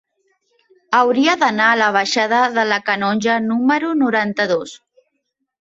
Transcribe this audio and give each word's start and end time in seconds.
Hauria 0.99 1.35
d'anar 1.43 1.67
a 1.73 1.75
la 1.81 1.91
baixada 1.97 2.41
de 2.57 2.65
la 2.71 2.81
Canonja 2.89 3.39
número 3.51 3.93
noranta-dos. 4.03 4.79